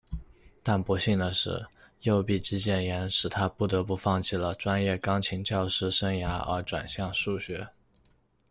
[0.63, 1.63] 但不幸的是，
[1.99, 7.67] 右臂肌腱炎使他不得不放弃了专业钢琴教师生涯而转向数学。